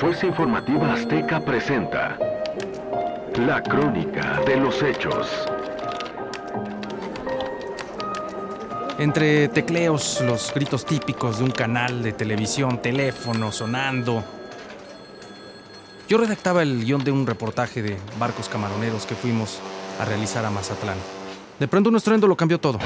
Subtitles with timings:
[0.00, 2.16] Fuerza Informativa Azteca presenta
[3.36, 5.26] La Crónica de los Hechos.
[9.00, 14.22] Entre tecleos, los gritos típicos de un canal de televisión, teléfono sonando.
[16.08, 19.58] Yo redactaba el guion de un reportaje de barcos camaroneros que fuimos
[20.00, 20.98] a realizar a Mazatlán.
[21.58, 22.78] De pronto un estruendo lo cambió todo.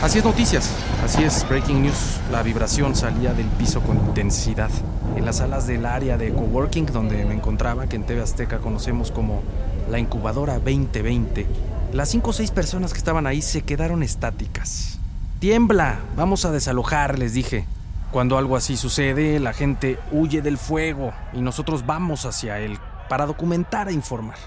[0.00, 0.72] Así es noticias,
[1.04, 2.20] así es breaking news.
[2.30, 4.70] La vibración salía del piso con intensidad.
[5.16, 9.10] En las salas del área de coworking donde me encontraba, que en TV Azteca conocemos
[9.10, 9.42] como
[9.90, 11.46] la incubadora 2020,
[11.92, 14.98] las cinco o seis personas que estaban ahí se quedaron estáticas.
[15.38, 17.66] Tiembla, vamos a desalojar, les dije.
[18.10, 23.26] Cuando algo así sucede, la gente huye del fuego y nosotros vamos hacia él para
[23.26, 24.38] documentar e informar.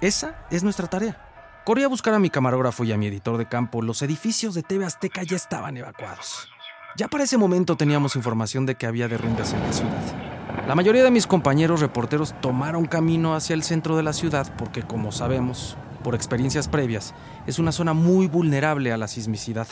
[0.00, 1.27] Esa es nuestra tarea.
[1.68, 3.82] Corrí a buscar a mi camarógrafo y a mi editor de campo.
[3.82, 6.48] Los edificios de TV Azteca ya estaban evacuados.
[6.96, 10.66] Ya para ese momento teníamos información de que había derrumbes en la ciudad.
[10.66, 14.82] La mayoría de mis compañeros reporteros tomaron camino hacia el centro de la ciudad porque,
[14.82, 17.14] como sabemos, por experiencias previas,
[17.46, 19.68] es una zona muy vulnerable a la sismicidad.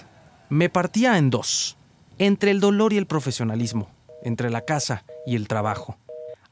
[0.50, 1.78] Me partía en dos,
[2.19, 3.88] entre el dolor y el profesionalismo,
[4.22, 5.97] entre la casa y el trabajo.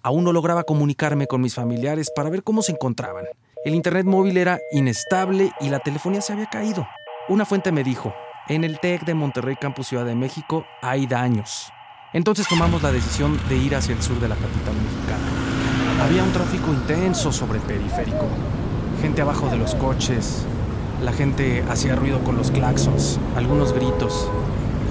[0.01, 3.27] Aún no lograba comunicarme con mis familiares para ver cómo se encontraban.
[3.65, 6.87] El internet móvil era inestable y la telefonía se había caído.
[7.31, 8.15] Una fuente me dijo,
[8.47, 11.73] en el TEC de Monterrey Campus Ciudad de México hay daños.
[12.13, 16.05] Entonces tomamos la decisión de ir hacia el sur de la capital mexicana.
[16.05, 18.29] Había un tráfico intenso sobre el periférico.
[19.01, 20.45] Gente abajo de los coches.
[21.03, 24.31] La gente hacía ruido con los claxons, algunos gritos.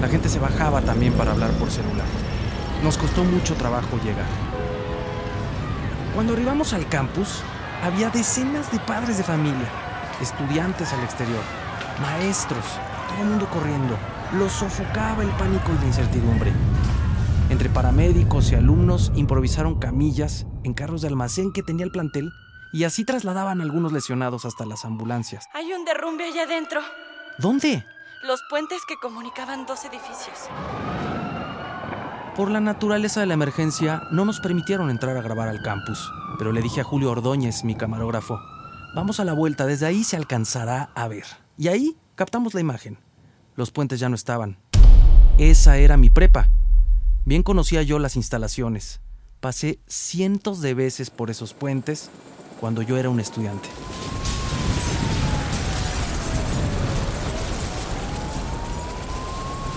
[0.02, 2.08] La gente se bajaba también para hablar por celular.
[2.84, 4.26] Nos costó mucho trabajo llegar.
[6.16, 7.44] Cuando arribamos al campus,
[7.84, 9.68] había decenas de padres de familia,
[10.22, 11.44] estudiantes al exterior,
[12.02, 12.64] maestros,
[13.10, 13.98] todo el mundo corriendo.
[14.40, 16.54] Los sofocaba el pánico y la incertidumbre.
[17.50, 22.32] Entre paramédicos y alumnos improvisaron camillas en carros de almacén que tenía el plantel
[22.72, 25.46] y así trasladaban a algunos lesionados hasta las ambulancias.
[25.54, 26.80] Hay un derrumbe allá adentro.
[27.38, 27.86] ¿Dónde?
[28.24, 30.50] Los puentes que comunicaban dos edificios.
[32.36, 36.52] Por la naturaleza de la emergencia, no nos permitieron entrar a grabar al campus, pero
[36.52, 38.40] le dije a Julio Ordóñez, mi camarógrafo,
[38.96, 41.26] vamos a la vuelta, desde ahí se alcanzará a ver.
[41.60, 42.98] Y ahí captamos la imagen.
[43.56, 44.58] Los puentes ya no estaban.
[45.38, 46.48] Esa era mi prepa.
[47.24, 49.00] Bien conocía yo las instalaciones.
[49.40, 52.10] Pasé cientos de veces por esos puentes
[52.60, 53.70] cuando yo era un estudiante.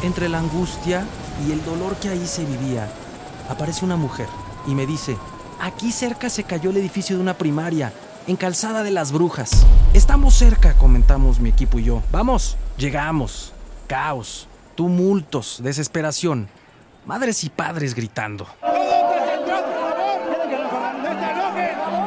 [0.02, 1.06] Entre la angustia
[1.44, 2.88] y el dolor que ahí se vivía,
[3.48, 4.28] aparece una mujer
[4.66, 5.16] y me dice,
[5.60, 7.92] aquí cerca se cayó el edificio de una primaria,
[8.26, 9.64] en Calzada de las Brujas.
[9.94, 12.02] Estamos cerca, comentamos mi equipo y yo.
[12.10, 13.52] Vamos, llegamos.
[13.86, 16.48] Caos, tumultos, desesperación.
[17.04, 18.46] Madres y padres gritando.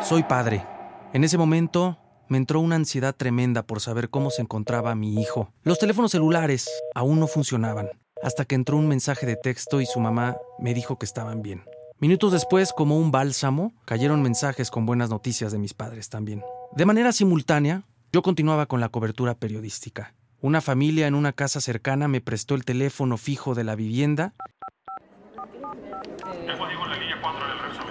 [0.03, 0.66] Soy padre.
[1.13, 1.97] En ese momento
[2.28, 5.53] me entró una ansiedad tremenda por saber cómo se encontraba mi hijo.
[5.63, 7.89] Los teléfonos celulares aún no funcionaban,
[8.22, 11.63] hasta que entró un mensaje de texto y su mamá me dijo que estaban bien.
[12.00, 16.44] Minutos después, como un bálsamo, cayeron mensajes con buenas noticias de mis padres también.
[16.75, 20.13] De manera simultánea, yo continuaba con la cobertura periodística.
[20.41, 24.34] Una familia en una casa cercana me prestó el teléfono fijo de la vivienda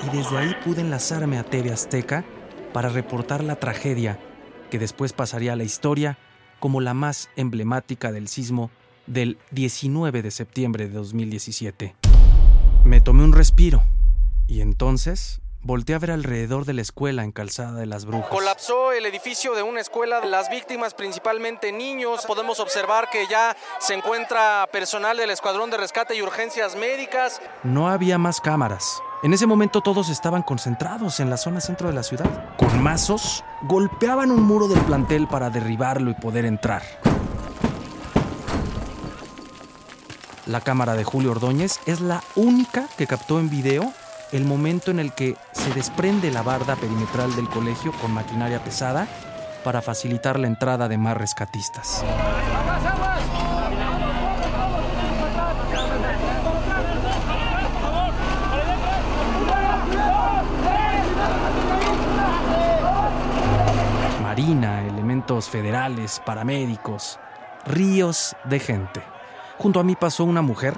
[0.06, 2.25] y desde ahí pude enlazarme a TV Azteca
[2.72, 4.19] para reportar la tragedia
[4.71, 6.19] que después pasaría a la historia
[6.60, 8.71] como la más emblemática del sismo
[9.08, 11.94] del 19 de septiembre de 2017.
[12.84, 13.82] Me tomé un respiro
[14.46, 18.30] y entonces volteé a ver alrededor de la escuela en Calzada de las Brujas.
[18.30, 22.24] Colapsó el edificio de una escuela, las víctimas principalmente niños.
[22.26, 27.41] Podemos observar que ya se encuentra personal del Escuadrón de Rescate y Urgencias Médicas.
[27.64, 29.02] No había más cámaras.
[29.22, 32.56] En ese momento todos estaban concentrados en la zona centro de la ciudad.
[32.56, 36.82] Con mazos, golpeaban un muro del plantel para derribarlo y poder entrar.
[40.48, 43.92] La cámara de Julio Ordóñez es la única que captó en video
[44.33, 49.06] el momento en el que se desprende la barda perimetral del colegio con maquinaria pesada
[49.62, 52.03] para facilitar la entrada de más rescatistas.
[64.22, 67.21] Marina, elementos federales, paramédicos,
[67.66, 69.17] ríos de gente.
[69.59, 70.77] Junto a mí pasó una mujer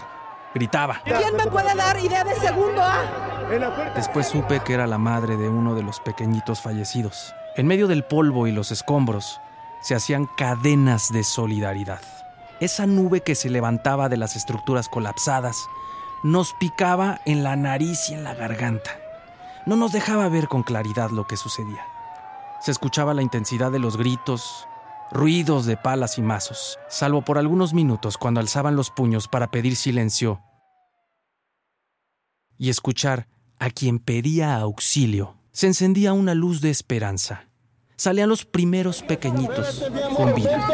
[0.55, 1.01] Gritaba.
[1.05, 3.93] ¿Quién me puede dar idea de segundo A?
[3.95, 7.35] Después supe que era la madre de uno de los pequeñitos fallecidos.
[7.57, 9.41] En medio del polvo y los escombros
[9.81, 12.01] se hacían cadenas de solidaridad.
[12.59, 15.69] Esa nube que se levantaba de las estructuras colapsadas
[16.23, 18.91] nos picaba en la nariz y en la garganta.
[19.67, 21.85] No nos dejaba ver con claridad lo que sucedía.
[22.61, 24.69] Se escuchaba la intensidad de los gritos,
[25.11, 29.77] ruidos de palas y mazos, salvo por algunos minutos cuando alzaban los puños para pedir
[29.77, 30.41] silencio
[32.59, 33.27] y escuchar
[33.59, 35.37] a quien pedía auxilio.
[35.53, 37.49] Se encendía una luz de esperanza.
[37.97, 39.85] Salían los primeros pequeñitos
[40.17, 40.67] con vida.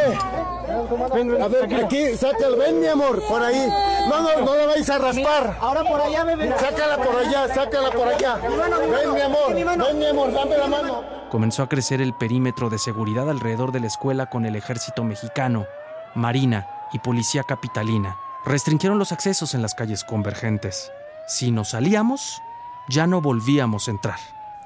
[1.42, 3.68] A ver, aquí, sácala, ven mi amor, por ahí.
[4.08, 5.56] No, no, no la vais a raspar.
[5.60, 6.54] Ahora por allá, bebé.
[6.58, 8.36] Sácala por allá, sácala por allá.
[8.36, 11.04] Ven mi amor, ven mi amor, dame la mano.
[11.36, 15.66] Comenzó a crecer el perímetro de seguridad alrededor de la escuela con el ejército mexicano,
[16.14, 18.16] marina y policía capitalina.
[18.46, 20.90] Restringieron los accesos en las calles convergentes.
[21.28, 22.40] Si nos salíamos,
[22.88, 24.18] ya no volvíamos a entrar.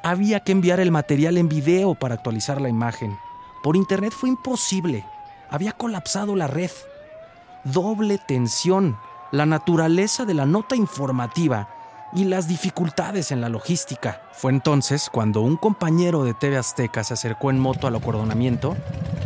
[0.05, 3.19] Había que enviar el material en video para actualizar la imagen.
[3.65, 5.05] Por internet fue imposible.
[5.51, 6.71] Había colapsado la red.
[7.65, 8.97] Doble tensión,
[9.33, 11.69] la naturaleza de la nota informativa
[12.13, 14.23] y las dificultades en la logística.
[14.33, 18.77] Fue entonces cuando un compañero de TV Azteca se acercó en moto al acordonamiento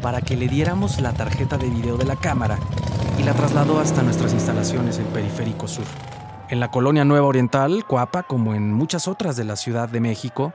[0.02, 2.58] para que le diéramos la tarjeta de video de la cámara
[3.18, 5.86] y la trasladó hasta nuestras instalaciones en Periférico Sur.
[6.50, 10.52] En la colonia Nueva Oriental, Coapa, como en muchas otras de la Ciudad de México,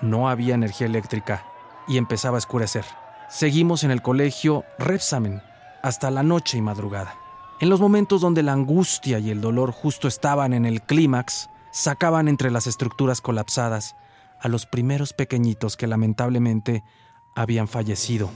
[0.00, 1.44] no había energía eléctrica
[1.86, 2.84] y empezaba a oscurecer.
[3.28, 5.42] Seguimos en el colegio Repsamen
[5.82, 7.14] hasta la noche y madrugada.
[7.60, 12.26] En los momentos donde la angustia y el dolor justo estaban en el clímax, sacaban
[12.26, 13.96] entre las estructuras colapsadas
[14.40, 16.82] a los primeros pequeñitos que lamentablemente
[17.34, 18.30] habían fallecido.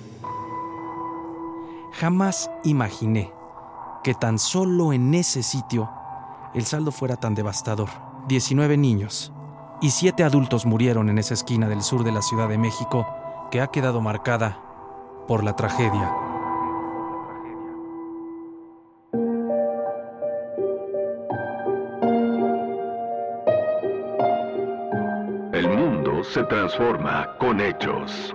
[1.93, 3.33] Jamás imaginé
[4.05, 5.91] que tan solo en ese sitio
[6.53, 7.89] el saldo fuera tan devastador.
[8.29, 9.33] 19 niños
[9.81, 13.07] y 7 adultos murieron en esa esquina del sur de la Ciudad de México
[13.51, 14.61] que ha quedado marcada
[15.27, 16.15] por la tragedia.
[26.25, 28.35] Se transforma con hechos.